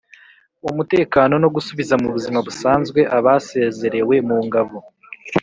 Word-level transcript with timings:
umutekano 0.69 1.33
no 1.43 1.49
gusubiza 1.55 1.93
mu 2.01 2.07
buzima 2.15 2.39
busanzwe 2.47 2.99
abasezerewe 3.17 4.15
mu 4.27 4.37
ngabo 4.45 4.77